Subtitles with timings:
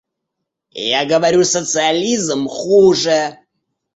[0.83, 3.37] Я говорю социализм— хуже.